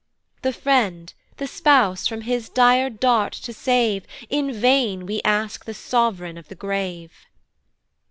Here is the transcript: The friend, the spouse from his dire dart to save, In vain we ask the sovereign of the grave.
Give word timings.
The 0.41 0.51
friend, 0.51 1.13
the 1.37 1.45
spouse 1.45 2.07
from 2.07 2.21
his 2.21 2.49
dire 2.49 2.89
dart 2.89 3.33
to 3.33 3.53
save, 3.53 4.07
In 4.31 4.51
vain 4.51 5.05
we 5.05 5.21
ask 5.23 5.65
the 5.65 5.75
sovereign 5.75 6.39
of 6.39 6.47
the 6.47 6.55
grave. 6.55 7.13